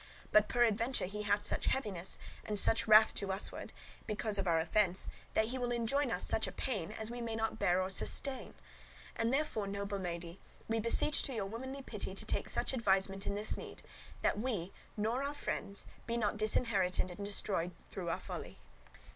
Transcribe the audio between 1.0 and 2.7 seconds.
he hath such heaviness and